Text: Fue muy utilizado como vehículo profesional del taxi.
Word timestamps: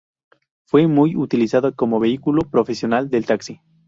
Fue 0.65 0.87
muy 0.87 1.15
utilizado 1.15 1.75
como 1.75 1.99
vehículo 1.99 2.49
profesional 2.49 3.11
del 3.11 3.27
taxi. 3.27 3.61